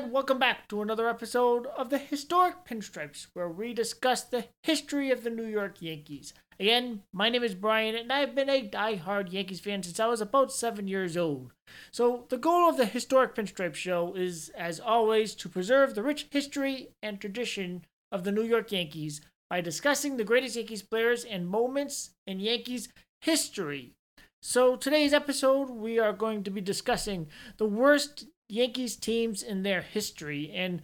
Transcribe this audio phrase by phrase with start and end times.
[0.00, 5.10] and welcome back to another episode of the Historic Pinstripes, where we discuss the history
[5.10, 6.32] of the New York Yankees.
[6.58, 10.22] Again, my name is Brian, and I've been a die-hard Yankees fan since I was
[10.22, 11.52] about seven years old.
[11.90, 16.28] So, the goal of the Historic Pinstripe Show is, as always, to preserve the rich
[16.30, 19.20] history and tradition of the New York Yankees
[19.50, 22.88] by discussing the greatest Yankees players and moments in Yankees
[23.20, 23.92] history.
[24.40, 27.26] So, today's episode, we are going to be discussing
[27.58, 30.50] the worst Yankees teams in their history.
[30.54, 30.82] And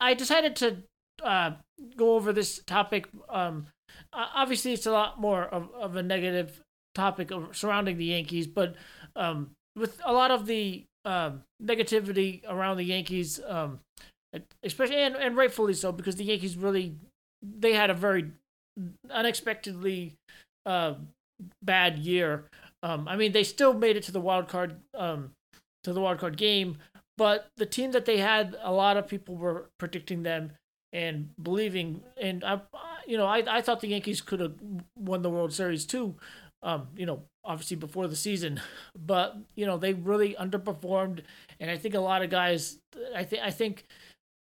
[0.00, 0.76] I decided to
[1.22, 1.52] uh,
[1.96, 3.06] go over this topic.
[3.28, 3.66] Um,
[4.12, 6.60] obviously, it's a lot more of, of a negative
[6.94, 8.74] topic of, surrounding the Yankees, but
[9.16, 13.80] um, with a lot of the um, negativity around the Yankees, um,
[14.62, 16.96] especially and, and rightfully so, because the Yankees really
[17.42, 18.30] they had a very
[19.10, 20.14] unexpectedly
[20.66, 20.94] uh,
[21.62, 22.44] bad year.
[22.82, 25.32] Um, I mean, they still made it to the wild card um,
[25.84, 26.78] to the wild card game,
[27.16, 30.52] but the team that they had, a lot of people were predicting them
[30.92, 32.02] and believing.
[32.20, 32.60] And I,
[33.06, 34.54] you know, I, I thought the Yankees could have
[34.96, 36.14] won the World Series too.
[36.62, 38.60] Um, you know, obviously before the season,
[38.98, 41.20] but you know they really underperformed,
[41.60, 42.78] and I think a lot of guys.
[43.14, 43.84] I think I think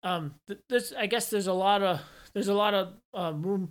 [0.04, 0.34] um,
[0.69, 0.92] this.
[0.97, 2.00] I guess there's a lot of
[2.32, 3.70] there's a lot of um, room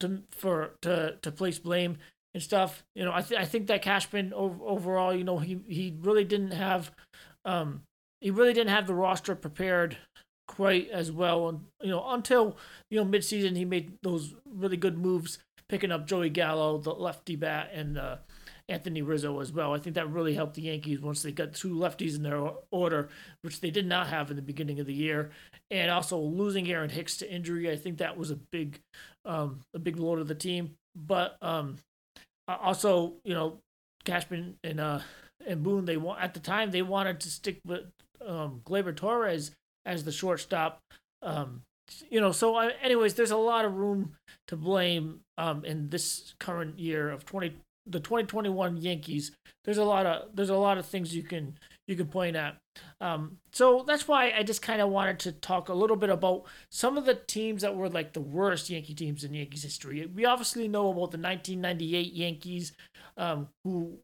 [0.00, 1.98] to for to to place blame
[2.34, 2.84] and stuff.
[2.94, 6.52] You know, I th- I think that Cashman overall, you know, he he really didn't
[6.52, 6.90] have
[7.44, 7.82] um
[8.20, 9.96] he really didn't have the roster prepared
[10.48, 11.48] quite as well.
[11.48, 12.56] And you know, until
[12.90, 17.36] you know midseason, he made those really good moves, picking up Joey Gallo, the lefty
[17.36, 18.16] bat, and uh,
[18.68, 19.74] Anthony Rizzo as well.
[19.74, 23.08] I think that really helped the Yankees once they got two lefties in their order,
[23.42, 25.30] which they did not have in the beginning of the year,
[25.70, 27.70] and also losing Aaron Hicks to injury.
[27.70, 28.80] I think that was a big,
[29.24, 30.74] um, a big blow to the team.
[30.96, 31.76] But um,
[32.48, 33.58] also, you know,
[34.04, 35.00] Cashman and uh
[35.46, 37.84] and Boone, they want at the time they wanted to stick with
[38.26, 39.52] um, Gleyber Torres
[39.84, 40.80] as the shortstop.
[41.22, 41.62] Um,
[42.08, 44.14] you know, so I, anyways, there's a lot of room
[44.48, 47.54] to blame um, in this current year of 20
[47.86, 49.32] the 2021 Yankees.
[49.64, 52.56] There's a lot of there's a lot of things you can you can point at.
[53.00, 56.44] Um, so that's why I just kind of wanted to talk a little bit about
[56.70, 60.06] some of the teams that were like the worst Yankee teams in Yankees history.
[60.06, 62.72] We obviously know about the 1998 Yankees,
[63.16, 63.98] um, who,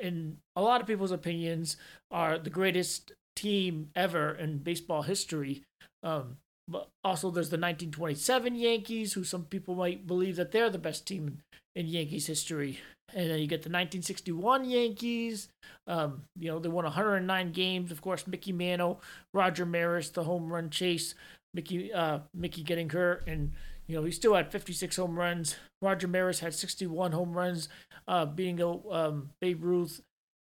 [0.00, 1.76] in a lot of people's opinions,
[2.10, 5.62] are the greatest team ever in baseball history.
[6.02, 6.38] Um,
[6.68, 11.06] but also, there's the 1927 Yankees, who some people might believe that they're the best
[11.06, 11.38] team
[11.76, 12.80] in Yankees history.
[13.14, 15.48] And then you get the 1961 Yankees.
[15.86, 17.92] Um, you know, they won 109 games.
[17.92, 19.00] Of course, Mickey Mantle,
[19.32, 21.14] Roger Maris, the home run chase,
[21.54, 23.52] Mickey, uh, Mickey getting hurt, and
[23.86, 25.56] you know he still had 56 home runs.
[25.80, 27.68] Roger Maris had 61 home runs,
[28.08, 28.60] uh, beating
[28.90, 30.00] um, Babe Ruth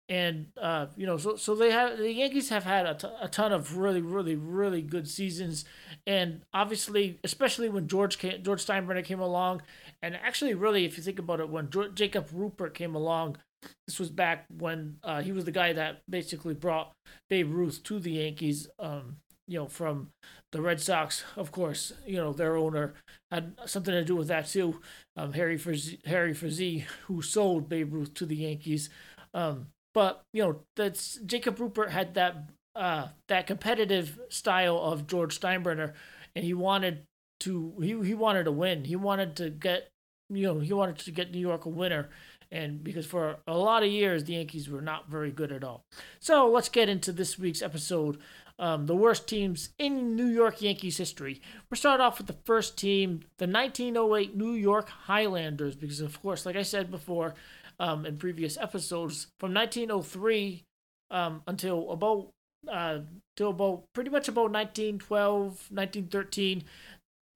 [0.09, 3.29] and uh, you know, so so they have the Yankees have had a, t- a
[3.29, 5.65] ton of really, really, really good seasons,
[6.07, 9.63] and obviously, especially when George came, George Steinbrenner came along,
[10.03, 13.39] and actually, really, if you think about it, when George, Jacob Ruppert came along,
[13.87, 16.93] this was back when uh, he was the guy that basically brought
[17.29, 18.69] Babe Ruth to the Yankees.
[18.79, 19.17] Um,
[19.49, 20.11] you know, from
[20.51, 22.95] the Red Sox, of course, you know their owner
[23.31, 24.81] had something to do with that too.
[25.17, 28.89] Um, Harry Frazee, Harry Frazee, who sold Babe Ruth to the Yankees.
[29.35, 35.41] Um, but you know, that's Jacob Ruppert had that uh, that competitive style of George
[35.41, 35.95] Steinbrenner,
[36.35, 37.05] and he wanted
[37.41, 38.85] to he he wanted to win.
[38.85, 39.89] He wanted to get
[40.29, 42.11] you know he wanted to get New York a winner,
[42.53, 45.87] and because for a lot of years the Yankees were not very good at all.
[46.21, 48.19] So let's get into this week's episode.
[48.59, 51.41] Um, the worst teams in New York Yankees history.
[51.71, 56.45] We'll start off with the first team, the 1908 New York Highlanders, because of course,
[56.45, 57.35] like I said before,
[57.79, 59.29] um, in previous episodes.
[59.39, 60.65] From 1903
[61.11, 62.31] um, until about
[62.69, 63.01] uh,
[63.37, 66.65] till about pretty much about 1912, 1913,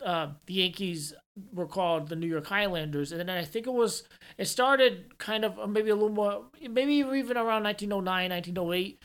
[0.04, 1.14] uh, the Yankees
[1.52, 4.04] were called the New York Highlanders, and then I think it was
[4.38, 8.98] it started kind of uh, maybe a little more, maybe even around 1909, 1908.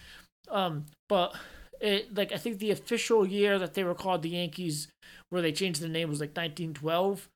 [0.50, 1.36] Um, but
[1.82, 4.88] it like I think the official year that they were called the Yankees,
[5.30, 7.30] where they changed the name was like 1912,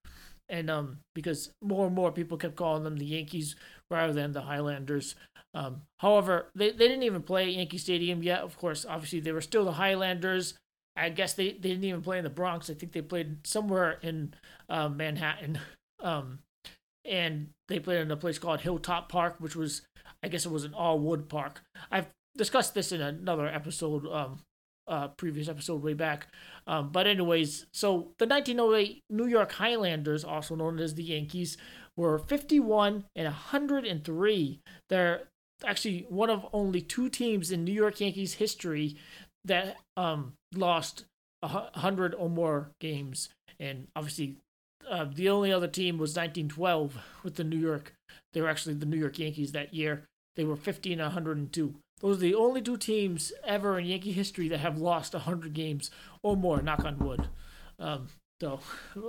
[0.49, 3.55] and um because more and more people kept calling them the Yankees
[3.91, 5.15] rather than the Highlanders.
[5.53, 8.41] Um, however, they, they didn't even play Yankee Stadium yet.
[8.41, 10.55] Of course, obviously they were still the Highlanders.
[10.95, 12.69] I guess they, they didn't even play in the Bronx.
[12.69, 14.33] I think they played somewhere in
[14.69, 15.59] uh, Manhattan.
[16.01, 16.39] Um,
[17.03, 19.81] and they played in a place called Hilltop Park, which was,
[20.23, 21.61] I guess it was an all wood park.
[21.91, 22.07] I've
[22.37, 24.39] discussed this in another episode, um,
[24.89, 26.27] uh, previous episode way back.
[26.67, 31.57] Um, but anyways, so the 1908 New York Highlanders, also known as the Yankees,
[31.95, 34.59] were 51 and 103.
[34.89, 35.21] They're
[35.65, 38.97] actually one of only two teams in New York Yankees history
[39.45, 41.05] that um lost
[41.41, 44.37] a hundred or more games, and obviously
[44.89, 47.93] uh, the only other team was 1912 with the New York.
[48.33, 50.05] They were actually the New York Yankees that year.
[50.35, 51.75] They were 50 and 102.
[51.99, 55.91] Those are the only two teams ever in Yankee history that have lost 100 games
[56.23, 56.61] or more.
[56.61, 57.27] Knock on wood.
[57.77, 58.07] Um,
[58.41, 58.59] so,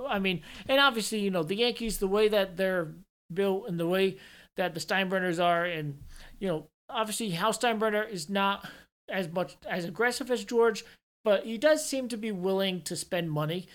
[0.07, 2.93] I mean, and obviously, you know, the Yankees, the way that they're
[3.33, 4.17] built and the way
[4.57, 5.99] that the Steinbrenners are, and
[6.39, 8.67] you know, obviously, Hal Steinbrenner is not
[9.09, 10.83] as much as aggressive as George,
[11.23, 13.67] but he does seem to be willing to spend money.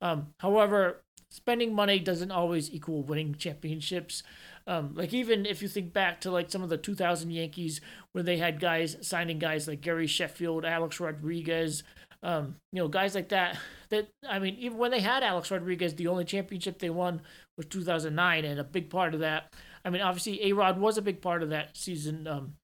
[0.00, 4.22] Um, however, spending money doesn't always equal winning championships.
[4.66, 7.80] Um, like even if you think back to like some of the 2000 Yankees
[8.12, 11.82] where they had guys signing guys like Gary Sheffield, Alex Rodriguez,
[12.24, 13.58] um, you know, guys like that.
[13.90, 17.20] That I mean, even when they had Alex Rodriguez, the only championship they won
[17.58, 19.52] was 2009, and a big part of that.
[19.84, 22.54] I mean, obviously, A Rod was a big part of that season um,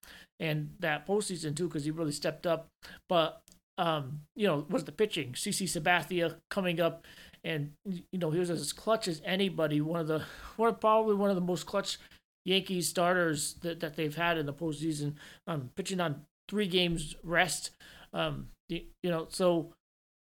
[0.41, 2.69] and that postseason too, because he really stepped up.
[3.09, 3.43] But
[3.77, 5.33] um, you know, was the pitching.
[5.33, 7.07] CC Sabathia coming up
[7.45, 9.81] and you know he was as clutch as anybody.
[9.81, 10.23] One of the
[10.57, 11.99] one probably one of the most clutch
[12.45, 15.15] Yankees starters that, that they've had in the postseason.
[15.47, 17.71] Um, pitching on three games rest.
[18.13, 19.73] Um, you, you know so.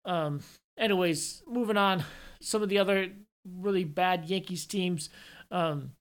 [0.05, 0.41] Um,
[0.79, 2.05] anyways, moving on.
[2.41, 3.09] Some of the other
[3.61, 5.11] really bad Yankees teams.
[5.51, 5.93] Um,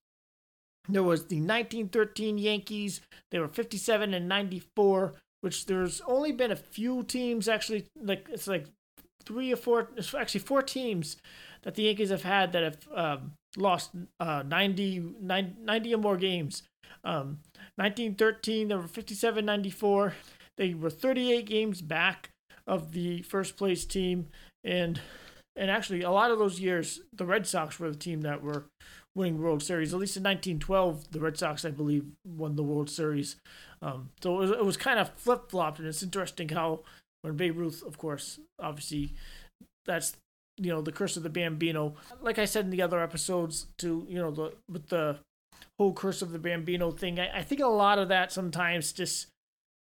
[0.90, 3.02] there was the 1913 Yankees.
[3.30, 8.48] They were 57 and 94, which there's only been a few teams actually like it's
[8.48, 8.66] like
[9.26, 11.18] three or four, actually four teams
[11.64, 16.64] that the Yankees have had that have um, lost uh, 90, 90, or more games.
[17.04, 17.40] Um,
[17.76, 20.14] 1913, they were 57 94.
[20.58, 22.30] They were 38 games back
[22.68, 24.28] of the first place team.
[24.64, 25.00] And
[25.56, 28.66] and actually, a lot of those years, the Red Sox were the team that were
[29.16, 29.94] winning World Series.
[29.94, 33.36] At least in 1912, the Red Sox, I believe, won the World Series.
[33.82, 36.82] Um, so it was, it was kind of flip flopped, and it's interesting how
[37.22, 39.14] when Babe Ruth, of course, obviously,
[39.86, 40.16] that's
[40.58, 41.96] you know the curse of the Bambino.
[42.22, 45.20] Like I said in the other episodes, to you know the with the
[45.80, 49.28] whole curse of the Bambino thing, I, I think a lot of that sometimes just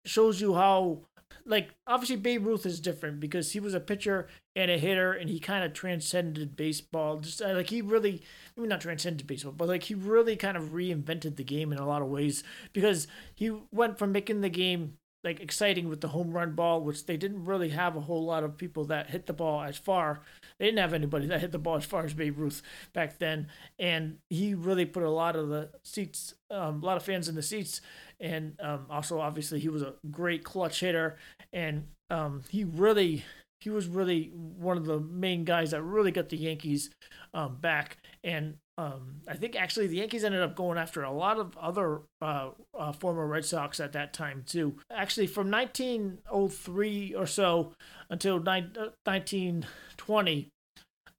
[0.05, 1.01] shows you how
[1.45, 5.29] like obviously Babe Ruth is different because he was a pitcher and a hitter and
[5.29, 7.19] he kind of transcended baseball.
[7.19, 8.23] Just uh, like he really,
[8.57, 11.77] I mean not transcended baseball, but like he really kind of reinvented the game in
[11.77, 12.43] a lot of ways
[12.73, 14.93] because he went from making the game
[15.25, 18.43] like exciting with the home run ball, which they didn't really have a whole lot
[18.43, 20.21] of people that hit the ball as far.
[20.59, 22.61] They didn't have anybody that hit the ball as far as Babe Ruth
[22.93, 23.47] back then,
[23.79, 27.35] and he really put a lot of the seats, um, a lot of fans in
[27.35, 27.81] the seats,
[28.19, 31.17] and um, also obviously he was a great clutch hitter,
[31.51, 33.25] and um, he really
[33.59, 36.91] he was really one of the main guys that really got the Yankees
[37.33, 37.97] um, back.
[38.23, 42.01] And um, I think actually the Yankees ended up going after a lot of other
[42.21, 44.75] uh, uh, former Red Sox at that time too.
[44.91, 47.71] Actually, from 1903 or so
[48.09, 48.67] until ni-
[49.05, 50.49] 1920,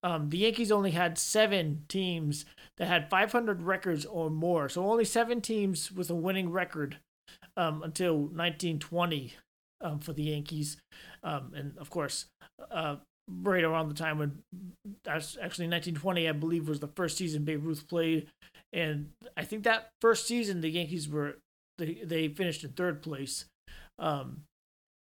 [0.03, 2.45] um, the Yankees only had seven teams
[2.77, 4.69] that had 500 records or more.
[4.69, 6.99] So only seven teams with a winning record
[7.57, 9.33] um, until 1920
[9.81, 10.77] um, for the Yankees.
[11.23, 12.27] Um, and of course,
[12.71, 12.97] uh,
[13.29, 14.43] right around the time when
[15.05, 18.29] that's actually 1920, I believe, was the first season Babe Ruth played.
[18.73, 21.39] And I think that first season, the Yankees were,
[21.79, 23.47] they, they finished in third place.
[23.99, 24.43] Um,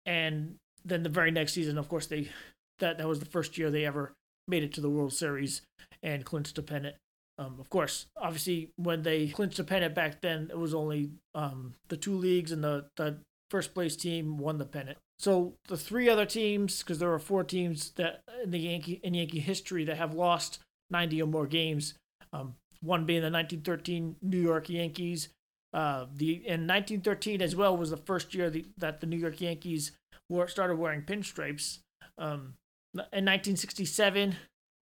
[0.04, 2.30] and then the very next season, of course, they,
[2.78, 4.12] that, that was the first year they ever
[4.48, 5.62] made it to the World Series
[6.02, 6.96] and clinched a pennant.
[7.38, 11.74] Um, of course, obviously, when they clinched a pennant back then, it was only um,
[11.88, 13.18] the two leagues and the, the
[13.50, 14.98] first place team won the pennant.
[15.18, 19.14] So the three other teams, because there are four teams that in the Yankee in
[19.14, 20.58] Yankee history that have lost
[20.90, 21.94] 90 or more games.
[22.32, 25.28] Um, one being the 1913 New York Yankees.
[25.72, 29.40] Uh, the in 1913 as well was the first year the, that the New York
[29.40, 29.92] Yankees
[30.28, 31.78] were started wearing pinstripes.
[32.18, 32.54] Um,
[32.94, 34.36] in 1967,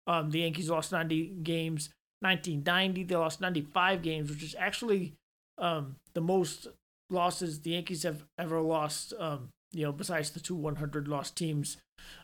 [0.06, 1.90] um, the Yankees lost 90 games.
[2.20, 5.14] 1990, they lost 95 games, which is actually
[5.58, 6.66] um, the most
[7.08, 9.14] losses the Yankees have ever lost.
[9.18, 11.76] Um, you know, besides the two 100 lost teams,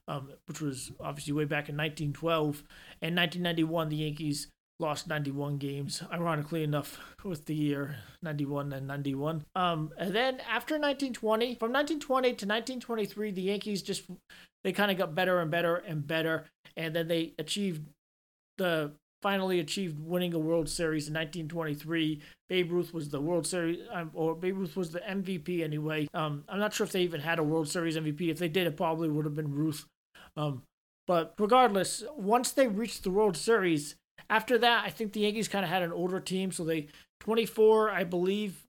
[0.09, 2.63] um, which was obviously way back in 1912
[3.03, 4.49] and 1991, the Yankees
[4.79, 6.03] lost 91 games.
[6.13, 9.45] Ironically enough, with the year 91 and 91.
[9.55, 14.05] Um, and then after 1920, from 1920 to 1923, the Yankees just
[14.65, 16.45] they kind of got better and better and better,
[16.77, 17.87] and then they achieved
[18.59, 18.93] the
[19.27, 22.21] finally achieved winning a World Series in 1923.
[22.49, 26.07] Babe Ruth was the World Series, um, or Babe Ruth was the MVP anyway.
[26.15, 28.31] Um, I'm not sure if they even had a World Series MVP.
[28.31, 29.85] If they did, it probably would have been Ruth.
[30.37, 30.63] Um,
[31.09, 33.97] but regardless, once they reached the World Series,
[34.31, 36.87] after that, I think the Yankees kind of had an older team, so they
[37.19, 38.63] 24, I believe,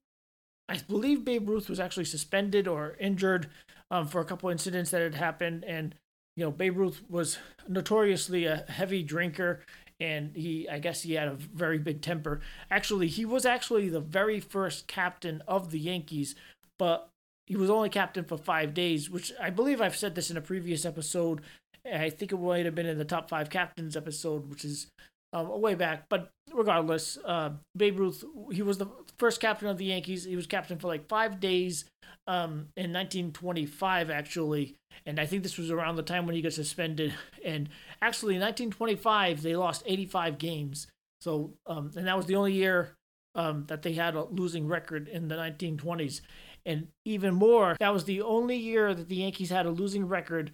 [0.68, 3.48] I believe Babe Ruth was actually suspended or injured
[3.92, 5.94] um, for a couple incidents that had happened, and
[6.36, 7.38] you know Babe Ruth was
[7.68, 9.62] notoriously a heavy drinker,
[10.00, 12.42] and he I guess he had a very big temper.
[12.70, 16.36] Actually, he was actually the very first captain of the Yankees,
[16.78, 17.10] but
[17.46, 20.42] he was only captain for five days, which I believe I've said this in a
[20.42, 21.42] previous episode.
[21.86, 24.88] I think it might have been in the top five captains episode, which is
[25.34, 26.06] um, way back.
[26.10, 30.24] But regardless, uh, Babe Ruth, he was the first captain of the Yankees.
[30.24, 31.86] He was captain for like five days
[32.28, 34.76] um, in 1925, actually.
[35.06, 37.14] And I think this was around the time when he got suspended.
[37.46, 37.70] And
[38.02, 40.88] actually, in 1925, they lost 85 games.
[41.22, 42.94] So, um, and that was the only year
[43.36, 46.22] um, that they had a losing record in the 1920s.
[46.66, 50.52] And even more, that was the only year that the Yankees had a losing record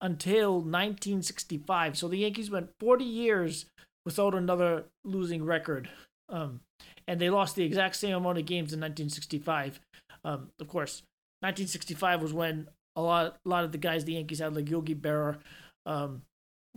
[0.00, 1.98] until 1965.
[1.98, 3.66] So the Yankees went 40 years
[4.10, 5.88] without another losing record.
[6.28, 6.60] Um,
[7.06, 9.80] and they lost the exact same amount of games in 1965.
[10.24, 11.02] Um, of course,
[11.42, 14.96] 1965 was when a lot, a lot of the guys the Yankees had, like Yogi
[14.96, 15.38] Berra,
[15.86, 16.22] um,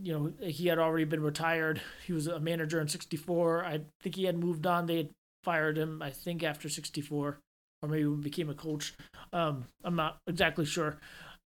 [0.02, 1.82] you know, he had already been retired.
[2.06, 3.66] He was a manager in 64.
[3.66, 4.86] I think he had moved on.
[4.86, 5.10] They had
[5.44, 7.40] fired him, I think, after 64,
[7.82, 8.94] or maybe became a coach.
[9.32, 10.98] Um, I'm not exactly sure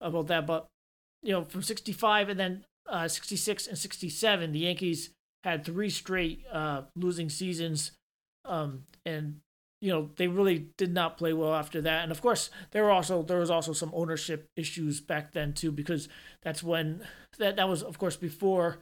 [0.02, 0.68] about that, but,
[1.24, 5.12] you know, from 65 and then uh, 66 and 67, the Yankees
[5.48, 7.92] had three straight uh, losing seasons,
[8.46, 9.40] um, and
[9.82, 12.04] you know they really did not play well after that.
[12.04, 15.72] And of course, there were also there was also some ownership issues back then too,
[15.72, 16.10] because
[16.44, 17.02] that's when
[17.40, 18.80] that that was of course before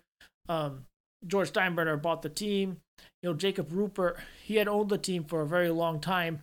[0.50, 0.86] um,
[1.28, 2.78] George Steinbrenner bought the team.
[3.22, 6.42] You know, Jacob Ruppert he had owned the team for a very long time.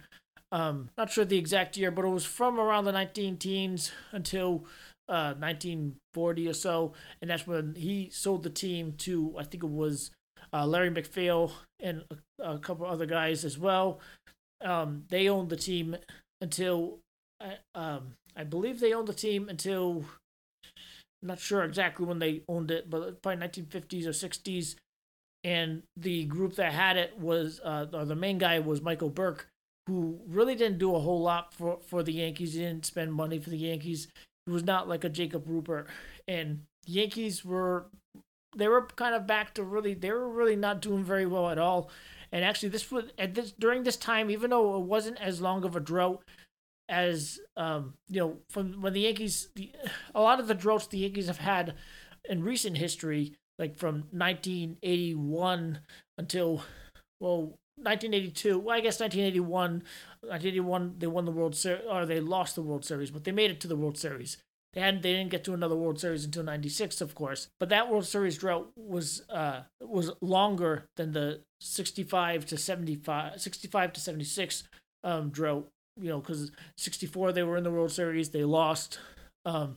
[0.52, 4.66] Um, not sure the exact year, but it was from around the 19 teens until
[5.08, 9.70] uh, 1940 or so, and that's when he sold the team to I think it
[9.70, 10.10] was
[10.52, 12.04] uh, Larry MacPhail and
[12.38, 14.00] a, a, couple other guys as well.
[14.62, 15.96] Um, they owned the team
[16.40, 16.98] until
[17.40, 20.04] uh, um, I believe they owned the team until
[21.22, 24.76] I'm not sure exactly when they owned it, but probably 1950s or 60s.
[25.44, 29.48] And the group that had it was, uh, the main guy was Michael Burke,
[29.88, 32.54] who really didn't do a whole lot for, for the Yankees.
[32.54, 34.08] He didn't spend money for the Yankees.
[34.46, 35.86] Was not like a Jacob Ruppert.
[36.26, 37.86] And Yankees were
[38.56, 41.58] they were kind of back to really they were really not doing very well at
[41.58, 41.90] all.
[42.30, 45.64] And actually this was at this during this time, even though it wasn't as long
[45.64, 46.22] of a drought
[46.88, 49.72] as um, you know, from when the Yankees the
[50.14, 51.74] a lot of the droughts the Yankees have had
[52.28, 55.80] in recent history, like from 1981
[56.18, 56.62] until
[57.20, 58.58] well 1982.
[58.58, 59.82] Well, I guess 1981.
[60.22, 63.50] 1981, they won the World Series, or they lost the World Series, but they made
[63.50, 64.36] it to the World Series.
[64.72, 67.48] They had they didn't get to another World Series until '96, of course.
[67.60, 73.92] But that World Series drought was uh was longer than the 65 to 75, 65
[73.92, 74.64] to 76
[75.04, 75.68] um drought.
[76.00, 78.98] You know, because 64 they were in the World Series, they lost,
[79.44, 79.76] um,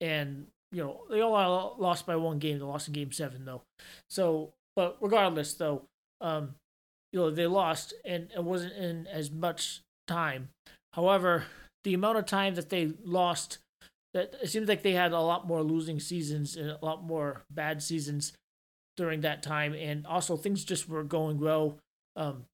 [0.00, 2.58] and you know they all lost by one game.
[2.58, 3.62] They lost in Game Seven though.
[4.08, 5.86] So, but regardless though,
[6.20, 6.54] um,
[7.12, 10.48] you know, they lost and it wasn't in as much time.
[10.92, 11.44] However,
[11.84, 13.58] the amount of time that they lost,
[14.14, 17.42] that it seems like they had a lot more losing seasons and a lot more
[17.50, 18.32] bad seasons
[18.96, 21.78] during that time, and also things just were going well.
[22.16, 22.44] Um,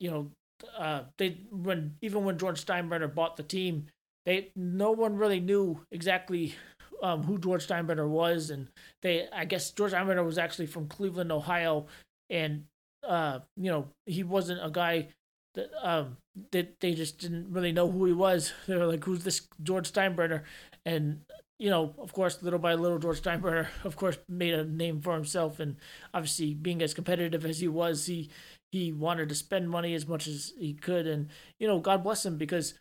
[0.00, 0.30] you know,
[0.76, 3.86] uh, they when even when George Steinbrenner bought the team,
[4.26, 6.54] they no one really knew exactly
[7.02, 8.68] um, who George Steinbrenner was, and
[9.02, 11.86] they I guess George Steinbrenner was actually from Cleveland, Ohio,
[12.30, 12.64] and
[13.06, 15.08] uh, you know, he wasn't a guy
[15.54, 16.16] that um
[16.52, 18.52] that they just didn't really know who he was.
[18.66, 20.42] They were like, "Who's this George Steinbrenner?"
[20.86, 21.20] And
[21.58, 25.14] you know, of course, little by little, George Steinbrenner, of course, made a name for
[25.14, 25.60] himself.
[25.60, 25.76] And
[26.14, 28.30] obviously, being as competitive as he was, he
[28.70, 31.06] he wanted to spend money as much as he could.
[31.06, 31.28] And
[31.58, 32.74] you know, God bless him because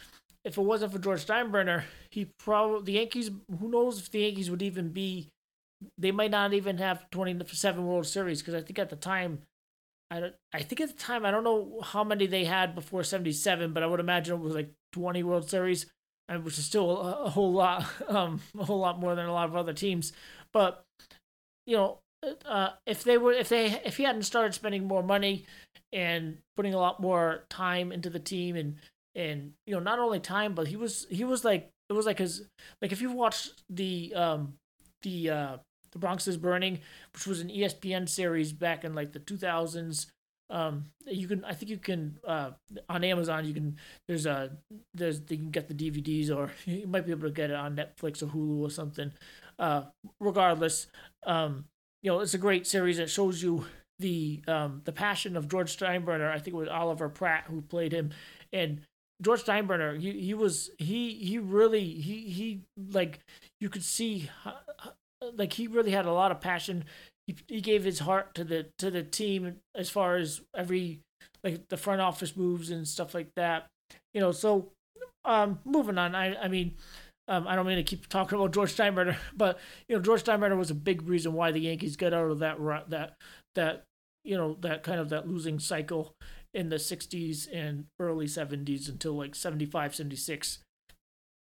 [0.44, 3.30] if it wasn't for George Steinbrenner, he probably the Yankees.
[3.60, 5.30] Who knows if the Yankees would even be?
[5.98, 9.40] They might not even have twenty seven World Series because I think at the time
[10.12, 10.36] I don't.
[10.54, 13.82] I think at the time I don't know how many they had before '77, but
[13.82, 15.86] I would imagine it was like 20 World Series,
[16.28, 19.34] and which is still a, a whole lot, um, a whole lot more than a
[19.34, 20.12] lot of other teams.
[20.52, 20.84] But
[21.66, 22.00] you know,
[22.46, 25.46] uh, if they were, if they, if he hadn't started spending more money
[25.94, 28.76] and putting a lot more time into the team, and
[29.16, 32.20] and you know, not only time, but he was he was like it was like
[32.20, 32.46] his
[32.82, 34.56] like if you watched the um
[35.04, 35.58] the uh
[35.92, 36.80] the Bronx is Burning,
[37.14, 40.08] which was an ESPN series back in like the 2000s.
[40.50, 42.52] Um, you can, I think you can, uh,
[42.90, 44.52] on Amazon, you can, there's a,
[44.94, 47.76] there's, you can get the DVDs or you might be able to get it on
[47.76, 49.12] Netflix or Hulu or something.
[49.58, 49.84] Uh,
[50.20, 50.88] regardless,
[51.26, 51.66] um,
[52.04, 53.66] you know, it's a great series that shows you
[54.00, 56.30] the, um, the passion of George Steinbrenner.
[56.30, 58.12] I think it was Oliver Platt who played him.
[58.52, 58.82] And
[59.22, 63.20] George Steinbrenner, he, he was he he really he he like
[63.60, 64.30] you could see
[65.36, 66.86] like he really had a lot of passion.
[67.28, 71.00] He he gave his heart to the to the team as far as every
[71.44, 73.68] like the front office moves and stuff like that.
[74.14, 74.72] You know, so
[75.26, 76.16] um moving on.
[76.16, 76.76] I I mean,
[77.28, 80.58] um, I don't mean to keep talking about George Steinbrenner, but you know George Steinbrenner
[80.58, 82.58] was a big reason why the Yankees got out of that
[82.90, 83.16] that
[83.56, 83.84] that
[84.24, 86.14] you know that kind of that losing cycle
[86.54, 90.60] in the 60s and early 70s until like 75 76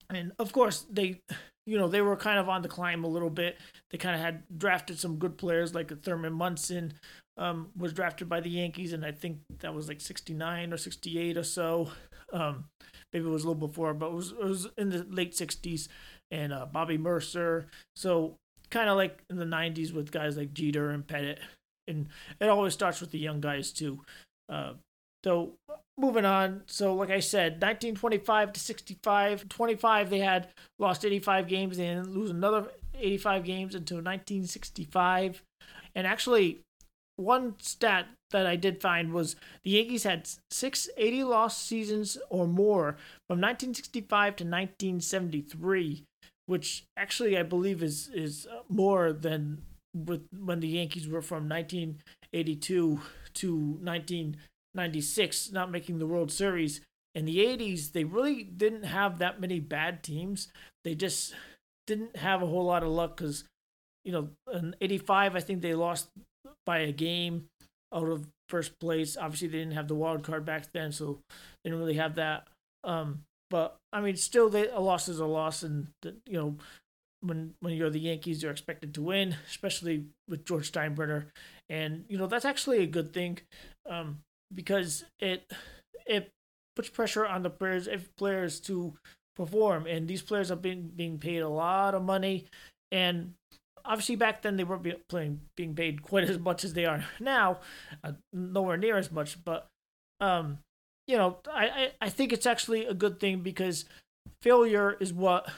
[0.10, 1.20] and of course they
[1.66, 3.58] you know they were kind of on the climb a little bit.
[3.92, 6.94] They kind of had drafted some good players like thurman munson
[7.38, 11.38] um, was drafted by the yankees and i think that was like 69 or 68
[11.38, 11.90] or so.
[12.34, 12.66] Um,
[13.14, 15.88] maybe it was a little before but it was, it was in the late 60s
[16.32, 17.68] and uh, bobby Murcer.
[17.96, 18.36] so
[18.72, 21.40] kind of like in the 90s with guys like jeter and pettitte
[21.88, 22.08] and
[22.40, 24.02] it always starts with the young guys too.
[24.50, 24.74] Uh,
[25.26, 25.54] so
[25.98, 26.62] moving on.
[26.68, 32.30] So like I said, 1925 to 65, 25 they had lost 85 games and lose
[32.30, 35.42] another 85 games until 1965.
[35.96, 36.60] And actually,
[37.16, 42.46] one stat that I did find was the Yankees had six 80 lost seasons or
[42.46, 46.04] more from 1965 to 1973,
[46.46, 49.64] which actually I believe is is more than
[49.96, 53.00] with when the Yankees were from 1982
[53.36, 53.80] to
[54.76, 56.82] 1996 not making the World Series.
[57.14, 60.50] In the 80s, they really didn't have that many bad teams.
[60.84, 61.34] They just
[61.88, 63.46] didn't have a whole lot of luck because,
[64.04, 66.10] you know, in 85, I think they lost
[66.66, 67.46] by a game
[67.94, 69.16] out of first place.
[69.18, 71.20] Obviously, they didn't have the wild card back then, so
[71.64, 72.48] they didn't really have that.
[72.84, 76.56] Um, but I mean, still, they, a loss is a loss, and you know,
[77.22, 81.26] when when you're the Yankees, you're expected to win, especially with George Steinbrenner,
[81.70, 83.40] and you know that's actually a good thing,
[83.90, 84.20] um,
[84.56, 85.52] because it
[86.06, 86.32] it
[86.76, 88.94] puts pressure on the players if players to
[89.36, 92.46] perform, and these players are being being paid a lot of money,
[92.92, 93.34] and
[93.84, 97.60] obviously back then they weren't playing being paid quite as much as they are now,
[98.04, 99.68] uh, nowhere near as much, but
[100.20, 100.60] um,
[101.08, 103.86] you know I, I I think it's actually a good thing because
[104.42, 105.50] failure is what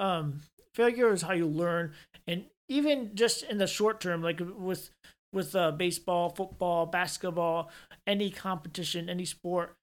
[0.00, 0.40] um
[0.74, 1.92] failure is how you learn.
[2.26, 4.90] And even just in the short term like with
[5.34, 7.70] with uh, baseball football basketball
[8.06, 9.74] any competition any sport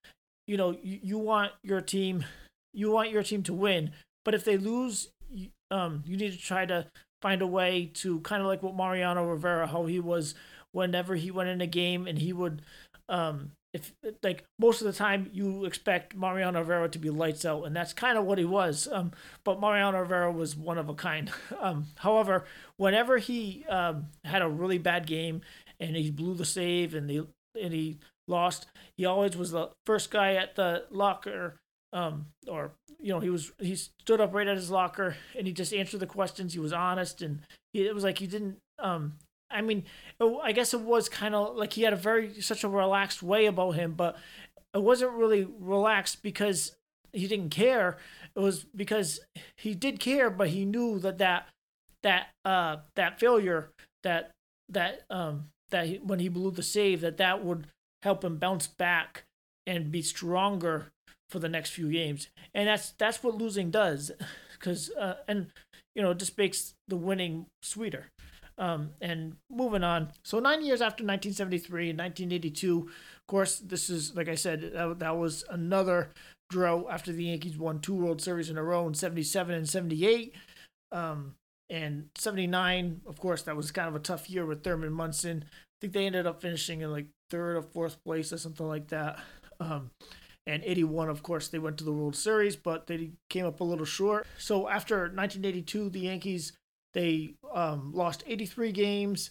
[0.46, 2.24] you know you, you want your team
[2.72, 3.92] you want your team to win.
[4.24, 5.08] But if they lose
[5.70, 6.86] um you need to try to
[7.22, 10.34] find a way to kind of like what mariano rivera how he was
[10.72, 12.62] whenever he went in a game and he would
[13.08, 17.64] um if like most of the time you expect Mariano Rivera to be lights out,
[17.64, 18.86] and that's kind of what he was.
[18.90, 19.12] Um,
[19.44, 21.30] but Mariano Rivera was one of a kind.
[21.62, 22.44] Um, however,
[22.76, 25.42] whenever he um, had a really bad game
[25.78, 27.22] and he blew the save and he
[27.60, 31.60] and he lost, he always was the first guy at the locker.
[31.92, 35.52] Um, or you know, he was he stood up right at his locker and he
[35.52, 36.52] just answered the questions.
[36.52, 37.40] He was honest and
[37.72, 39.14] he, it was like he didn't um
[39.52, 39.84] I mean,
[40.20, 43.46] I guess it was kind of like he had a very such a relaxed way
[43.46, 44.16] about him, but
[44.74, 46.76] it wasn't really relaxed because
[47.12, 47.98] he didn't care.
[48.34, 49.20] It was because
[49.56, 51.48] he did care, but he knew that that
[52.02, 53.70] that uh that failure
[54.02, 54.30] that
[54.68, 57.66] that um that he, when he blew the save that that would
[58.02, 59.24] help him bounce back
[59.66, 60.88] and be stronger
[61.30, 62.28] for the next few games.
[62.54, 64.10] And that's that's what losing does,
[64.52, 65.48] because uh, and
[65.94, 68.06] you know it just makes the winning sweeter.
[68.62, 70.12] Um, and moving on.
[70.22, 75.00] So nine years after 1973 and 1982, of course, this is like I said, that,
[75.00, 76.12] that was another
[76.48, 80.36] drought after the Yankees won two World Series in a row in 77 and 78.
[80.92, 81.34] Um,
[81.70, 85.44] and 79, of course, that was kind of a tough year with Thurman Munson.
[85.50, 88.88] I think they ended up finishing in like third or fourth place or something like
[88.88, 89.18] that.
[89.58, 89.90] Um,
[90.46, 93.64] and 81, of course, they went to the World Series, but they came up a
[93.64, 94.26] little short.
[94.38, 96.52] So after 1982, the Yankees
[96.94, 99.30] they um, lost 83 games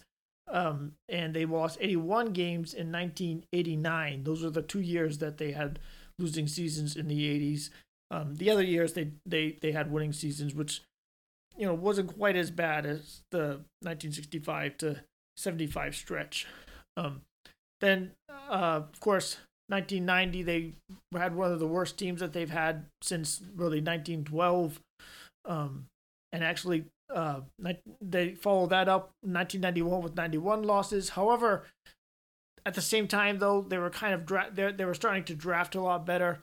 [0.49, 4.23] um, and they lost 81 games in 1989.
[4.23, 5.79] Those were the two years that they had
[6.19, 7.69] losing seasons in the 80s.
[8.09, 10.81] Um, the other years they, they, they had winning seasons, which
[11.57, 15.03] you know wasn't quite as bad as the 1965 to
[15.37, 16.47] 75 stretch.
[16.97, 17.21] Um,
[17.79, 19.37] then, uh, of course,
[19.69, 20.73] 1990 they
[21.17, 24.79] had one of the worst teams that they've had since really 1912.
[25.45, 25.85] Um,
[26.33, 27.41] and actually uh,
[28.01, 31.09] they followed that up 1991 with 91 losses.
[31.09, 31.65] However,
[32.65, 35.35] at the same time, though, they were kind of dra- they they were starting to
[35.35, 36.39] draft a lot better,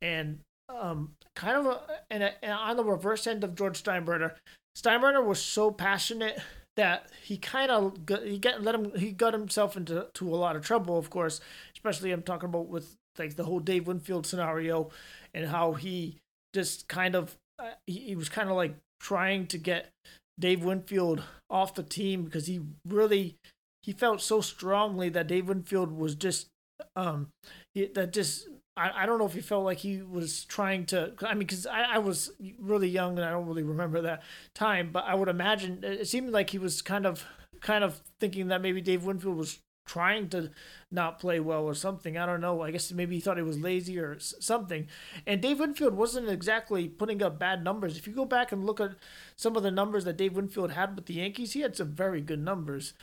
[0.00, 4.34] and um, kind of a, and, a, and on the reverse end of George Steinbrenner,
[4.76, 6.40] Steinbrenner was so passionate
[6.76, 10.36] that he kind of got, he got let him he got himself into to a
[10.36, 10.98] lot of trouble.
[10.98, 11.40] Of course,
[11.74, 14.90] especially I'm talking about with like the whole Dave Winfield scenario,
[15.34, 16.16] and how he
[16.54, 19.90] just kind of uh, he, he was kind of like trying to get
[20.38, 23.36] Dave Winfield off the team because he really
[23.82, 26.48] he felt so strongly that Dave Winfield was just
[26.96, 27.28] um
[27.74, 31.12] he, that just I, I don't know if he felt like he was trying to
[31.22, 34.22] I mean because I, I was really young and I don't really remember that
[34.54, 37.24] time but I would imagine it seemed like he was kind of
[37.60, 39.58] kind of thinking that maybe Dave Winfield was
[39.90, 40.50] trying to
[40.92, 42.16] not play well or something.
[42.16, 42.62] I don't know.
[42.62, 44.86] I guess maybe he thought he was lazy or something.
[45.26, 47.98] And Dave Winfield wasn't exactly putting up bad numbers.
[47.98, 48.92] If you go back and look at
[49.36, 52.20] some of the numbers that Dave Winfield had with the Yankees, he had some very
[52.20, 52.94] good numbers.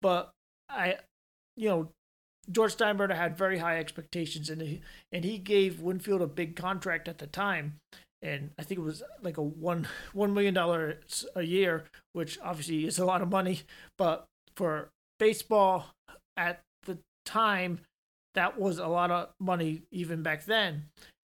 [0.00, 0.32] But
[0.68, 0.96] I,
[1.56, 1.88] you know,
[2.50, 4.80] George Steinbrenner had very high expectations, and he,
[5.12, 7.76] and he gave Winfield a big contract at the time,
[8.20, 12.84] and I think it was like a one one million dollars a year, which obviously
[12.86, 13.60] is a lot of money,
[13.96, 14.26] but
[14.56, 15.86] for baseball
[16.36, 17.80] at the time,
[18.34, 20.84] that was a lot of money even back then,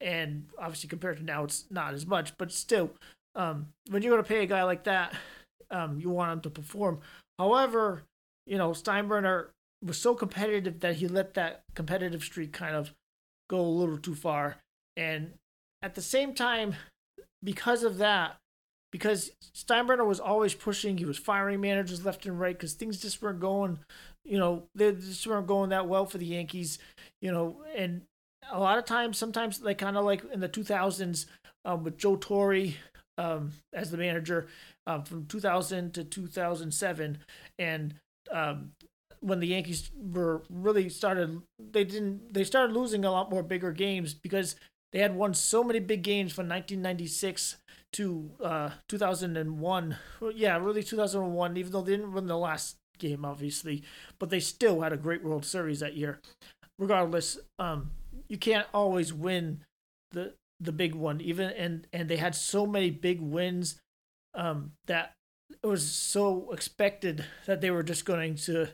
[0.01, 2.91] and obviously compared to now, it's not as much, but still,
[3.35, 5.15] um, when you're going to pay a guy like that,
[5.71, 7.01] um, you want him to perform.
[7.39, 8.05] However,
[8.47, 9.49] you know Steinbrenner
[9.85, 12.93] was so competitive that he let that competitive streak kind of
[13.51, 14.59] go a little too far,
[14.97, 15.33] and
[15.83, 16.77] at the same time,
[17.43, 18.37] because of that,
[18.91, 23.21] because Steinbrenner was always pushing, he was firing managers left and right because things just
[23.21, 23.81] weren't going,
[24.25, 26.79] you know, they just weren't going that well for the Yankees,
[27.21, 28.03] you know, and
[28.51, 31.27] a lot of times, sometimes like kind of like in the 2000s
[31.65, 32.69] um, with Joe Torre
[33.19, 34.49] um, as the manager
[34.87, 37.19] um, from 2000 to 2007,
[37.59, 37.95] and
[38.31, 38.73] um,
[39.21, 43.73] when the Yankees were really started, they didn't they started losing a lot more bigger
[43.73, 44.57] games because
[44.93, 47.57] they had won so many big games from 1996
[47.95, 49.97] to uh, 2001.
[50.35, 53.83] Yeah, really 2001, even though they didn't win the last game, obviously,
[54.19, 56.21] but they still had a great World Series that year.
[56.79, 57.91] Regardless, um,
[58.29, 59.61] you can't always win
[60.13, 63.81] the the big one, even and and they had so many big wins
[64.35, 65.13] um, that
[65.63, 68.69] it was so expected that they were just going to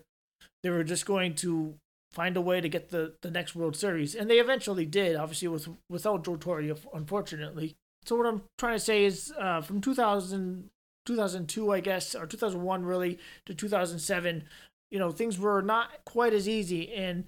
[0.63, 1.75] they were just going to
[2.13, 4.15] find a way to get the, the next World Series.
[4.15, 7.77] And they eventually did, obviously, with without Joe Torre, unfortunately.
[8.05, 10.71] So what I'm trying to say is uh, from 2000,
[11.15, 14.45] 2002, I guess, or 2001 really, to 2007,
[14.91, 16.93] you know, things were not quite as easy.
[16.93, 17.25] And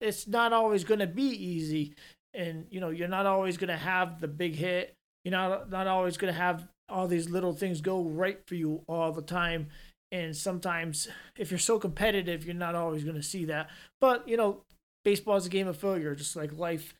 [0.00, 1.94] it's not always going to be easy.
[2.32, 4.94] And, you know, you're not always going to have the big hit.
[5.24, 8.82] You're not, not always going to have all these little things go right for you
[8.86, 9.68] all the time
[10.12, 13.70] and sometimes if you're so competitive you're not always going to see that
[14.02, 14.60] but you know
[15.02, 16.92] baseball is a game of failure just like life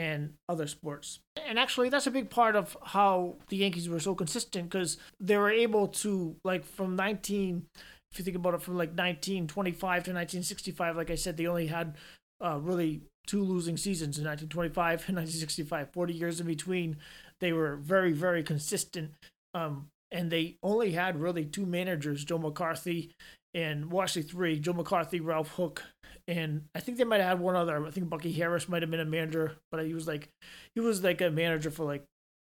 [0.00, 1.20] and other sports.
[1.46, 5.36] And actually that's a big part of how the yankees were so consistent because they
[5.36, 7.66] were able to like from 19
[8.12, 11.68] if you think about it from like 1925 to 1965 like i said they only
[11.68, 11.96] had
[12.44, 16.96] uh, really two losing seasons in 1925 and 1965 40 years in between
[17.40, 19.12] they were very very consistent.
[19.54, 23.12] Um, and they only had really two managers, Joe McCarthy
[23.52, 25.82] and well, actually three: Joe McCarthy, Ralph Houk,
[26.30, 27.84] and I think they might have had one other.
[27.84, 30.28] I think Bucky Harris might have been a manager, but he was like
[30.74, 32.04] he was like a manager for like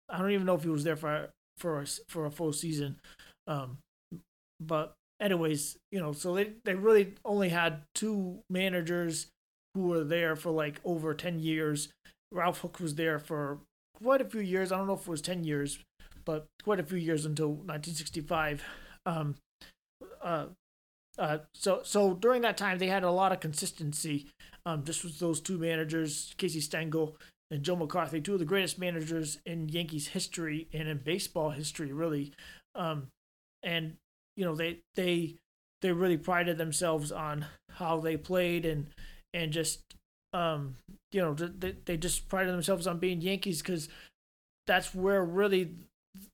[0.09, 2.99] I don't even know if he was there for for a, for a full season.
[3.47, 3.79] Um,
[4.59, 9.27] but anyways, you know, so they they really only had two managers
[9.73, 11.89] who were there for like over ten years.
[12.31, 13.59] Ralph Houk was there for
[14.01, 14.71] quite a few years.
[14.71, 15.79] I don't know if it was ten years,
[16.25, 18.63] but quite a few years until 1965.
[19.05, 19.35] Um,
[20.21, 20.45] uh,
[21.17, 24.27] uh, so so during that time they had a lot of consistency.
[24.65, 27.17] Um, just with those two managers, Casey Stengel
[27.51, 31.91] and Joe McCarthy, two of the greatest managers in Yankees history and in baseball history,
[31.91, 32.31] really.
[32.73, 33.07] Um,
[33.61, 33.95] and
[34.35, 35.35] you know they they
[35.81, 38.87] they really prided themselves on how they played and
[39.33, 39.81] and just
[40.33, 40.77] um
[41.11, 43.89] you know they they just prided themselves on being Yankees because
[44.65, 45.71] that's where really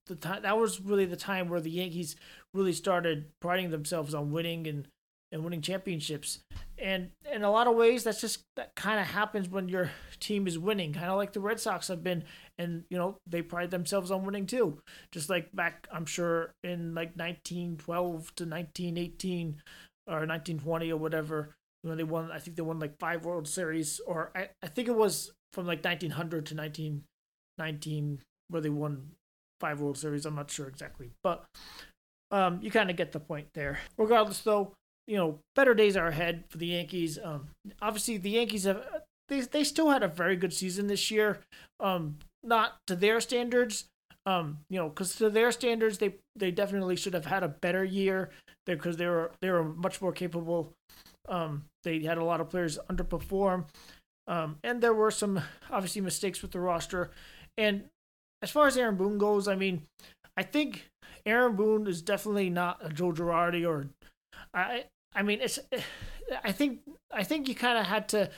[0.07, 2.15] the time that was really the time where the Yankees
[2.53, 4.87] really started priding themselves on winning and
[5.31, 6.39] and winning championships.
[6.77, 10.47] And in a lot of ways, that's just that kind of happens when your team
[10.47, 12.23] is winning, kind of like the Red Sox have been.
[12.57, 16.95] And you know they pride themselves on winning too, just like back I'm sure in
[16.95, 19.61] like 1912 to 1918
[20.07, 21.55] or 1920 or whatever.
[21.81, 24.89] When they won, I think they won like five World Series, or I, I think
[24.89, 29.11] it was from like 1900 to 1919 where they won
[29.59, 30.25] five World Series.
[30.25, 31.45] I'm not sure exactly, but
[32.31, 33.79] um, you kind of get the point there.
[33.97, 34.73] Regardless, though,
[35.07, 37.17] you know, better days are ahead for the Yankees.
[37.23, 37.49] Um,
[37.81, 38.83] obviously, the Yankees have
[39.27, 41.39] they they still had a very good season this year.
[41.79, 43.85] Um, not to their standards.
[44.25, 47.83] Um, you know, because to their standards, they they definitely should have had a better
[47.83, 48.29] year
[48.65, 50.73] there because they were they were much more capable.
[51.27, 53.65] Um, they had a lot of players underperform.
[54.27, 55.41] Um, and there were some
[55.71, 57.09] obviously mistakes with the roster.
[57.57, 57.85] And
[58.41, 59.83] as far as Aaron Boone goes, I mean,
[60.37, 60.89] I think
[61.25, 63.87] Aaron Boone is definitely not a Joe Girardi or
[64.53, 65.59] I I mean it's
[66.43, 68.29] I think I think you kind of had to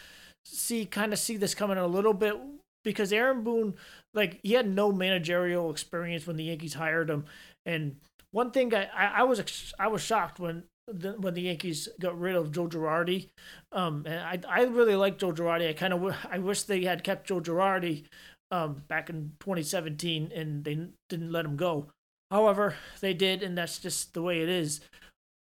[0.45, 2.35] see kind of see this coming a little bit
[2.83, 3.75] because Aaron Boone
[4.13, 7.25] like he had no managerial experience when the Yankees hired him
[7.65, 7.97] and
[8.31, 12.35] one thing I, I, was I was shocked when the, when the Yankees got rid
[12.35, 13.27] of Joe Girardi.
[13.71, 15.69] Um, and I I really like Joe Girardi.
[15.69, 18.05] I kind of I wish they had kept Joe Girardi
[18.51, 21.87] um, back in 2017 and they didn't let him go.
[22.29, 24.81] However, they did, and that's just the way it is.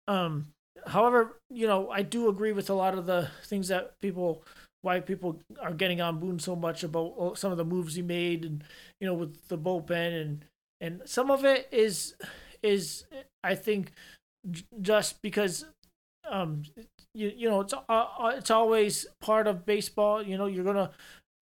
[0.08, 0.48] Um,
[0.86, 4.44] however, you know, I do agree with a lot of the things that people,
[4.82, 8.44] why people are getting on Boone so much about some of the moves he made,
[8.44, 8.62] and
[9.00, 10.44] you know, with the bullpen, and
[10.80, 12.14] and some of it is
[12.62, 13.04] is
[13.42, 13.92] I think
[14.80, 15.64] just because
[16.28, 16.62] um
[17.14, 20.22] you you know it's uh, uh, it's always part of baseball.
[20.22, 20.90] You know, you're gonna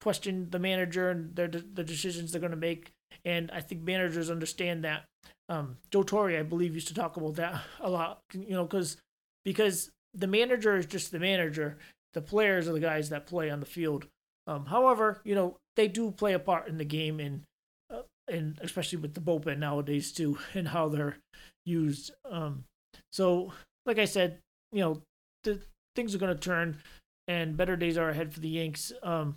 [0.04, 2.92] question the manager and their the decisions they're gonna make,
[3.24, 5.04] and I think managers understand that.
[5.48, 8.20] Um, Joe Torre, I believe, used to talk about that a lot.
[8.32, 8.98] You know, because
[9.44, 11.78] because the manager is just the manager.
[12.12, 14.06] The players are the guys that play on the field.
[14.46, 17.42] Um, however, you know they do play a part in the game, and
[17.90, 21.16] uh, and especially with the bullpen nowadays too, and how they're
[21.64, 22.12] used.
[22.30, 22.64] Um,
[23.10, 23.52] so,
[23.86, 24.38] like I said,
[24.70, 25.02] you know,
[25.44, 25.60] the
[25.96, 26.78] things are going to turn,
[27.26, 28.92] and better days are ahead for the Yanks.
[29.02, 29.36] Um,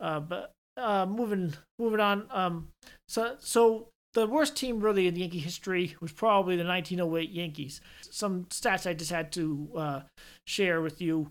[0.00, 2.26] uh, but uh, moving moving on.
[2.30, 2.68] Um,
[3.08, 7.80] so so the worst team really in Yankee history was probably the 1908 Yankees.
[8.02, 10.00] Some stats I just had to uh,
[10.46, 11.30] share with you.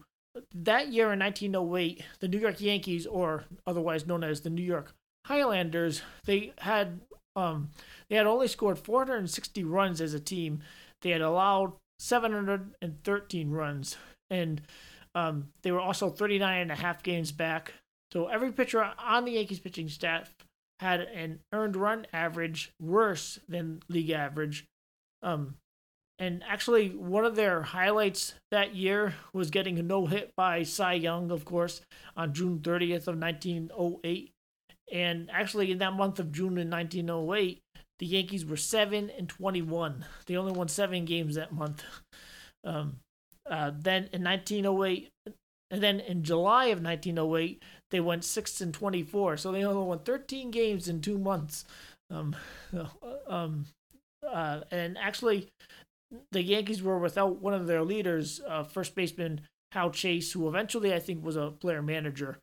[0.53, 4.93] That year in 1908, the New York Yankees, or otherwise known as the New York
[5.25, 7.01] Highlanders, they had
[7.35, 7.69] um,
[8.09, 10.61] they had only scored 460 runs as a team.
[11.01, 13.97] They had allowed 713 runs,
[14.29, 14.61] and
[15.15, 17.73] um, they were also 39 and a half games back.
[18.11, 20.33] So every pitcher on the Yankees pitching staff
[20.79, 24.65] had an earned run average worse than league average.
[25.21, 25.55] Um,
[26.19, 30.93] and actually, one of their highlights that year was getting a no hit by Cy
[30.93, 31.81] Young, of course,
[32.15, 34.31] on June 30th of 1908.
[34.91, 37.59] And actually, in that month of June in 1908,
[37.99, 40.05] the Yankees were seven and 21.
[40.25, 41.83] They only won seven games that month.
[42.63, 42.97] Um,
[43.49, 45.09] uh, then in 1908,
[45.69, 49.37] and then in July of 1908, they went six and 24.
[49.37, 51.65] So they only won 13 games in two months.
[52.09, 52.35] Um,
[53.27, 53.65] um,
[54.25, 55.49] uh, and actually,
[56.31, 59.41] the Yankees were without one of their leaders, uh, first baseman
[59.73, 62.37] Hal Chase, who eventually I think was a player manager.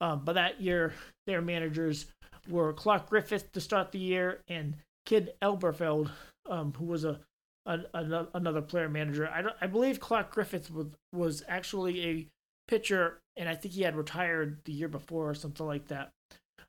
[0.00, 0.94] Um, but that year,
[1.26, 2.06] their managers
[2.48, 6.10] were Clark Griffith to start the year and Kid Elberfeld,
[6.48, 7.20] um, who was a,
[7.66, 9.28] a, a, another player manager.
[9.28, 12.26] I, I believe Clark Griffith was, was actually a
[12.70, 16.10] pitcher, and I think he had retired the year before or something like that.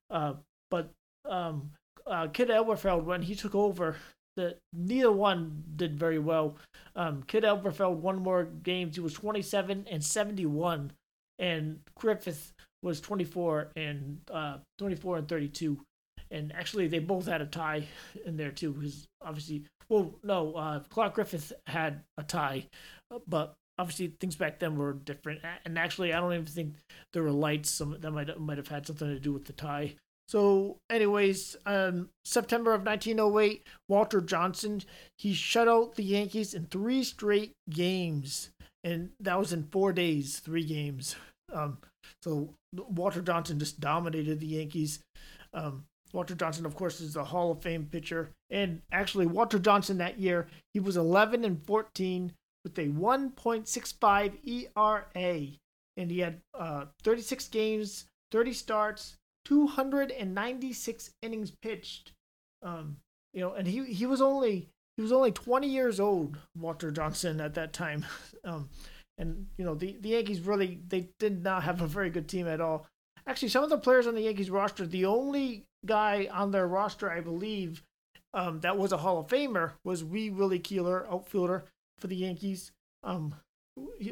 [0.10, 0.34] Uh,
[0.72, 0.90] but
[1.30, 1.70] um,
[2.08, 3.96] uh, Kid Elberfeld, when he took over,
[4.36, 6.58] the neither one did very well.
[6.96, 8.96] Um, Kid Elberfeld won more games.
[8.96, 10.92] He was 27 and 71,
[11.38, 15.80] and Griffith was 24 and uh, 24 and 32.
[16.32, 17.84] And actually, they both had a tie
[18.26, 18.72] in there too.
[18.72, 22.66] Because obviously, well, no, uh, Clark Griffith had a tie,
[23.28, 25.41] but obviously things back then were different.
[25.65, 26.76] And actually, I don't even think
[27.13, 27.72] there were lights.
[27.72, 29.96] Some that might might have had something to do with the tie.
[30.30, 34.82] So, anyways, um, September of 1908, Walter Johnson
[35.17, 38.52] he shut out the Yankees in three straight games,
[38.84, 41.15] and that was in four days, three games.
[41.52, 41.80] Um,
[42.24, 45.00] so Walter Johnson just dominated the Yankees.
[45.54, 49.98] Um, Walter Johnson, of course, is a Hall of Fame pitcher, and actually, Walter Johnson
[49.98, 52.32] that year he was 11 and 14
[52.63, 55.47] with a 1.65 ERA,
[55.97, 62.13] and he had uh, 36 games, 30 starts, 296 innings pitched.
[62.63, 62.97] Um,
[63.34, 67.41] you know, and he he was only he was only 20 years old, Walter Johnson
[67.41, 68.06] at that time.
[68.43, 68.69] Um,
[69.19, 72.47] and you know the the Yankees really they did not have a very good team
[72.47, 72.88] at all.
[73.28, 77.12] Actually, some of the players on the Yankees roster, the only guy on their roster,
[77.12, 77.84] I believe,
[78.34, 81.65] um, that was a Hall of Famer was Wee Willie Keeler, outfielder
[82.02, 82.72] for the Yankees.
[83.04, 83.36] Um,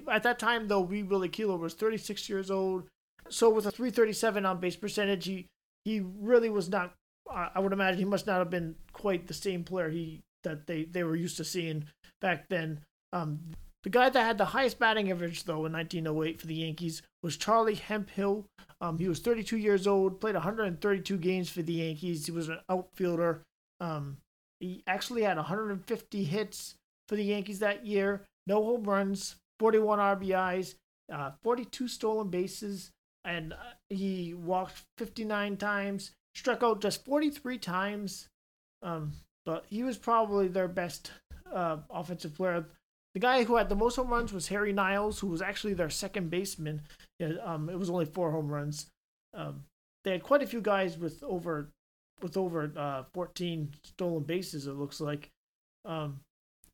[0.10, 2.88] at that time, though, Wee Willie Keeler was 36 years old.
[3.30, 5.48] So with a 337 on base percentage, he
[5.84, 6.94] he really was not.
[7.32, 10.84] I would imagine he must not have been quite the same player he that they
[10.86, 11.86] they were used to seeing
[12.22, 12.80] back then.
[13.14, 13.40] Um,
[13.84, 17.38] the guy that had the highest batting average, though, in 1908 for the Yankees was
[17.38, 18.46] Charlie Hemphill.
[18.82, 22.26] Um, he was 32 years old, played 132 games for the Yankees.
[22.26, 23.44] He was an outfielder.
[23.80, 24.18] Um,
[24.60, 26.76] he actually had 150 hits
[27.10, 28.22] for the Yankees that year.
[28.48, 30.76] No home runs, 41 RBIs,
[31.12, 32.92] uh, 42 stolen bases,
[33.26, 33.58] and uh,
[33.90, 38.30] he walked 59 times, struck out just 43 times.
[38.82, 39.12] Um,
[39.46, 41.12] but he was probably their best
[41.52, 42.66] uh, offensive player.
[43.16, 45.90] The guy who had the most home runs was Harry Niles, who was actually their
[45.90, 46.82] second baseman.
[47.44, 48.88] Um, it was only four home runs.
[49.34, 49.64] Um,
[50.04, 51.72] they had quite a few guys with over
[52.22, 54.68] with over uh, 14 stolen bases.
[54.68, 55.30] It looks like.
[55.86, 56.20] Um,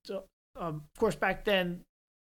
[0.10, 1.82] um, of course back then,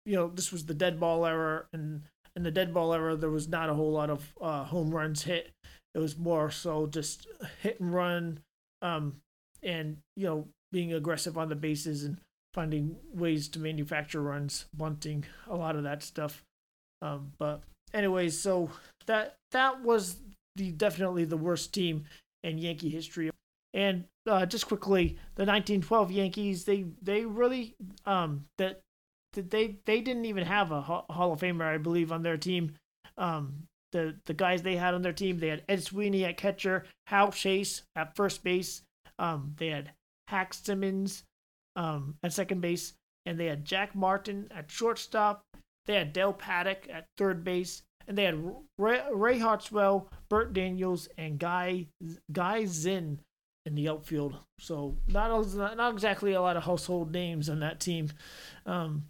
[0.06, 2.04] you know this was the dead ball era, and
[2.36, 5.24] in the dead ball era there was not a whole lot of uh, home runs
[5.24, 5.52] hit.
[5.96, 7.28] It was more so just
[7.62, 8.40] hit and run,
[8.82, 9.22] um,
[9.64, 12.20] and you know being aggressive on the bases and
[12.54, 16.44] finding ways to manufacture runs, bunting, a lot of that stuff.
[17.02, 17.62] Um, but
[17.94, 18.72] anyways, so
[19.06, 20.18] that that was
[20.56, 22.06] the definitely the worst team
[22.44, 23.30] in Yankee history.
[23.74, 28.82] And uh, just quickly, the 1912 Yankees, they they really um that
[29.34, 32.74] they they didn't even have a Hall of Famer, I believe, on their team.
[33.18, 36.86] Um, the the guys they had on their team, they had Ed Sweeney at catcher,
[37.08, 38.82] Hal Chase at first base.
[39.20, 39.92] Um, they had
[40.28, 41.24] Hack Simmons
[41.76, 42.94] um, at second base,
[43.26, 45.42] and they had Jack Martin at shortstop.
[45.86, 48.44] They had Dale Paddock at third base, and they had
[48.78, 51.88] Ray, Ray Hartzell, Bert Daniels, and Guy
[52.32, 53.20] Guy Zinn
[53.68, 54.36] in the outfield.
[54.60, 58.10] So not not exactly a lot of household names on that team.
[58.66, 59.04] Um,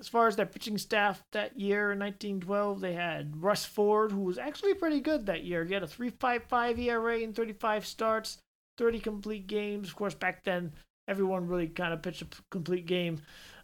[0.00, 4.22] as far as their pitching staff that year in 1912, they had Russ Ford, who
[4.22, 5.64] was actually pretty good that year.
[5.64, 8.38] He had a 3.55 ERA in 35 starts,
[8.78, 9.88] 30 complete games.
[9.88, 10.72] Of course, back then
[11.08, 13.20] everyone really kind of pitched a complete game,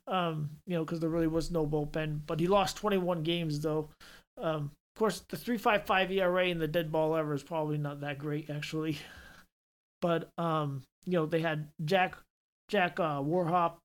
[0.06, 2.20] um, you know, because there really was no bullpen.
[2.26, 3.88] But he lost 21 games though.
[4.36, 8.18] Um, of course, the 3.55 ERA in the dead ball ever is probably not that
[8.18, 8.98] great actually.
[10.00, 12.16] But um, you know, they had Jack
[12.68, 13.76] Jack uh, Warhop.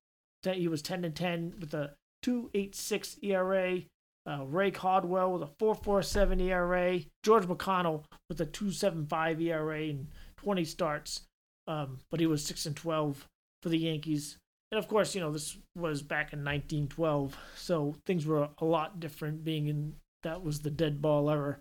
[0.43, 1.93] That he was 10 and 10 with a
[2.25, 3.79] 2.86 ERA.
[4.25, 6.99] Uh, Ray Caldwell with a 4.47 ERA.
[7.23, 11.21] George McConnell with a 2.75 ERA and 20 starts.
[11.65, 13.25] Um, but he was 6 and 12
[13.61, 14.37] for the Yankees.
[14.73, 18.99] And of course, you know, this was back in 1912, so things were a lot
[18.99, 21.59] different being in that was the dead ball era.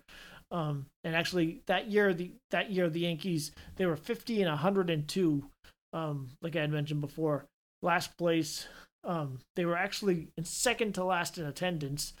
[0.53, 5.43] Um, and actually that year the that year the Yankees they were 50 and 102
[5.93, 7.45] um, like I had mentioned before.
[7.81, 8.67] Last place
[9.03, 12.13] um, they were actually in second to last in attendance.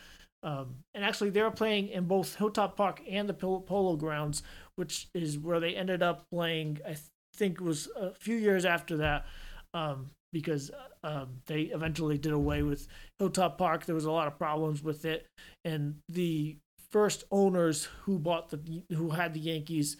[0.43, 4.43] Um, and actually, they were playing in both Hilltop Park and the Polo Grounds,
[4.75, 6.79] which is where they ended up playing.
[6.87, 6.97] I
[7.35, 9.25] think it was a few years after that
[9.73, 10.69] um, because
[11.03, 12.87] um, they eventually did away with
[13.19, 13.85] Hilltop Park.
[13.85, 15.25] There was a lot of problems with it,
[15.63, 16.57] and the
[16.93, 19.97] first owners who bought the who had the Yankees,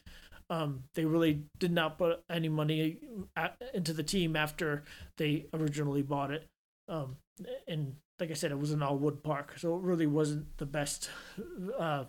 [0.50, 3.00] um, they really did not put any money
[3.36, 4.84] at, into the team after
[5.18, 6.48] they originally bought it.
[6.88, 7.18] Um,
[7.68, 10.68] and like I said, it was an all wood park, so it really wasn't the
[10.68, 11.10] best.
[11.78, 12.06] Uh,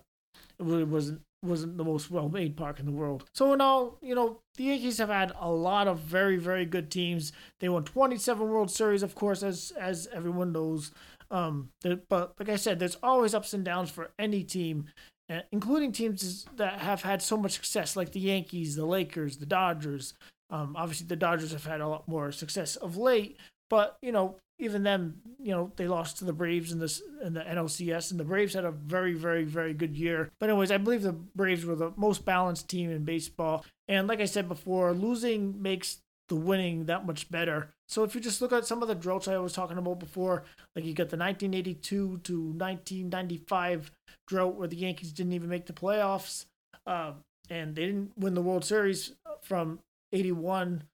[0.59, 3.25] it really wasn't wasn't the most well made park in the world.
[3.35, 6.90] So in all, you know, the Yankees have had a lot of very very good
[6.90, 7.33] teams.
[7.61, 10.90] They won 27 World Series, of course, as as everyone knows.
[11.30, 11.70] Um,
[12.08, 14.87] but like I said, there's always ups and downs for any team,
[15.30, 19.46] uh, including teams that have had so much success, like the Yankees, the Lakers, the
[19.46, 20.14] Dodgers.
[20.50, 23.38] Um, obviously, the Dodgers have had a lot more success of late,
[23.70, 27.34] but you know, even them, you know, they lost to the Braves in this in
[27.34, 30.30] the NLCS, and the Braves had a very, very, very good year.
[30.38, 33.64] But anyways, I believe the Braves were the most balanced team in baseball.
[33.88, 37.68] And like I said before, losing makes the winning that much better.
[37.88, 40.44] So if you just look at some of the droughts I was talking about before,
[40.74, 43.90] like you got the 1982 to 1995
[44.26, 46.46] drought where the Yankees didn't even make the playoffs,
[46.87, 47.12] uh,
[47.50, 49.80] and they didn't win the World Series from
[50.12, 50.84] 81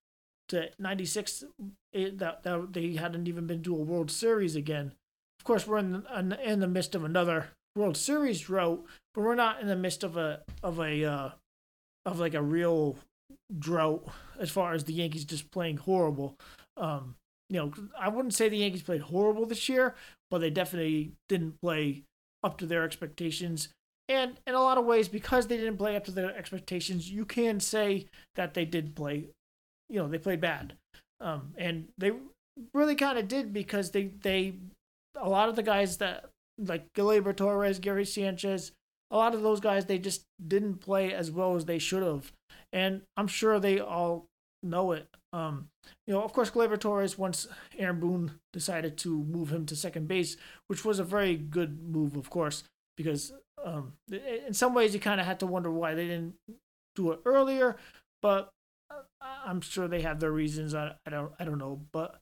[0.48, 1.44] to 96
[1.92, 4.92] it, that, that they hadn't even been to a World Series again.
[5.38, 9.36] Of course, we're in the, in the midst of another World Series drought, but we're
[9.36, 11.30] not in the midst of a of a uh,
[12.04, 12.98] of like a real
[13.58, 14.06] drought
[14.38, 16.36] as far as the Yankees just playing horrible.
[16.76, 17.16] Um,
[17.48, 19.94] you know, I wouldn't say the Yankees played horrible this year,
[20.30, 22.04] but they definitely didn't play
[22.42, 23.68] up to their expectations.
[24.08, 27.24] And in a lot of ways, because they didn't play up to their expectations, you
[27.24, 29.28] can say that they did play
[29.90, 30.74] you know they played bad,
[31.20, 32.12] um, and they
[32.72, 34.54] really kind of did because they they
[35.16, 38.72] a lot of the guys that like Gleyber Torres, Gary Sanchez,
[39.10, 42.32] a lot of those guys they just didn't play as well as they should have,
[42.72, 44.26] and I'm sure they all
[44.62, 45.08] know it.
[45.32, 45.68] Um,
[46.06, 47.46] you know, of course, Gleyber Torres once
[47.78, 50.36] Aaron Boone decided to move him to second base,
[50.66, 52.64] which was a very good move, of course,
[52.96, 53.32] because
[53.64, 56.34] um, in some ways you kind of had to wonder why they didn't
[56.96, 57.76] do it earlier.
[58.22, 58.50] But
[59.20, 60.74] I'm sure they have their reasons.
[60.74, 62.18] I, I don't I don't know, but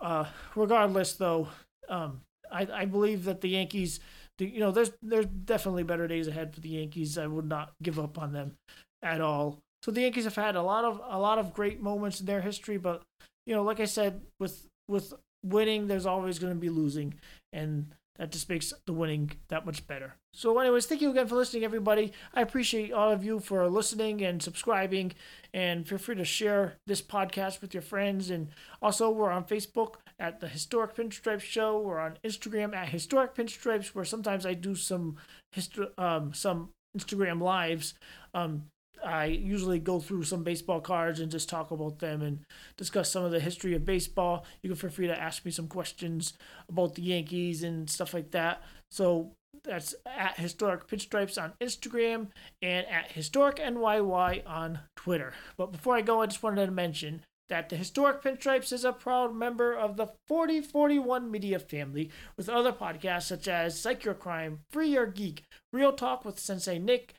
[0.00, 1.48] uh, regardless, though,
[1.88, 4.00] um, I I believe that the Yankees
[4.38, 7.18] you know, there's there's definitely better days ahead for the Yankees.
[7.18, 8.54] I would not give up on them
[9.02, 9.60] at all.
[9.82, 12.40] So the Yankees have had a lot of a lot of great moments in their
[12.40, 13.02] history, but
[13.46, 15.14] you know, like I said, with with
[15.44, 17.14] winning, there's always going to be losing,
[17.52, 17.86] and
[18.18, 20.14] that just makes the winning that much better.
[20.32, 22.12] So, anyways, thank you again for listening, everybody.
[22.34, 25.12] I appreciate all of you for listening and subscribing,
[25.54, 28.30] and feel free to share this podcast with your friends.
[28.30, 28.48] And
[28.82, 31.80] also, we're on Facebook at the Historic Pinstripes Show.
[31.80, 35.16] We're on Instagram at Historic Pinstripes, where sometimes I do some
[35.52, 37.94] history, um, some Instagram lives.
[38.34, 38.64] Um,
[39.06, 42.40] I usually go through some baseball cards and just talk about them and
[42.76, 44.44] discuss some of the history of baseball.
[44.62, 46.32] You can feel free to ask me some questions
[46.68, 48.62] about the Yankees and stuff like that.
[48.90, 49.32] So
[49.64, 52.28] that's at Historic Pinstripes on Instagram
[52.60, 55.32] and at Historic NYY on Twitter.
[55.56, 58.92] But before I go, I just wanted to mention that the Historic Pinstripes is a
[58.92, 64.60] proud member of the 4041 Media family with other podcasts such as Psych Your Crime,
[64.70, 67.14] Free Your Geek, Real Talk with Sensei Nick,